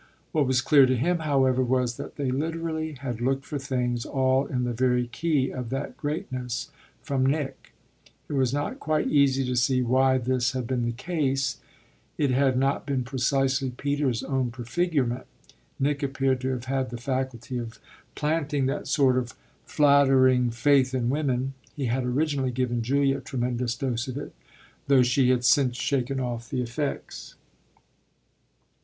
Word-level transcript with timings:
What 0.31 0.47
was 0.47 0.61
clear 0.61 0.87
to 0.87 0.97
him, 0.97 1.19
however, 1.19 1.61
was 1.63 1.97
that 1.97 2.15
they 2.15 2.31
literally 2.31 2.93
had 2.93 3.21
looked 3.21 3.45
for 3.45 3.59
things 3.59 4.03
all 4.03 4.47
in 4.47 4.63
the 4.63 4.73
very 4.73 5.05
key 5.05 5.51
of 5.51 5.69
that 5.69 5.95
greatness 5.95 6.71
from 7.03 7.23
Nick. 7.23 7.73
It 8.27 8.33
was 8.33 8.51
not 8.51 8.79
quite 8.79 9.05
easy 9.09 9.45
to 9.45 9.55
see 9.55 9.83
why 9.83 10.17
this 10.17 10.53
had 10.53 10.65
been 10.65 10.85
the 10.85 10.91
case 10.91 11.59
it 12.17 12.31
had 12.31 12.57
not 12.57 12.87
been 12.87 13.03
precisely 13.03 13.69
Peter's 13.69 14.23
own 14.23 14.49
prefigurement. 14.49 15.25
Nick 15.79 16.01
appeared 16.01 16.41
to 16.41 16.49
have 16.49 16.65
had 16.65 16.89
the 16.89 16.97
faculty 16.97 17.59
of 17.59 17.77
planting 18.15 18.65
that 18.65 18.87
sort 18.87 19.19
of 19.19 19.35
flattering 19.65 20.49
faith 20.49 20.95
in 20.95 21.11
women; 21.11 21.53
he 21.75 21.85
had 21.85 22.03
originally 22.05 22.49
given 22.49 22.81
Julia 22.81 23.19
a 23.19 23.21
tremendous 23.21 23.75
dose 23.75 24.07
of 24.07 24.17
it, 24.17 24.33
though 24.87 25.03
she 25.03 25.29
had 25.29 25.45
since 25.45 25.77
shaken 25.77 26.19
off 26.19 26.49
the 26.49 26.63
effects. 26.63 27.35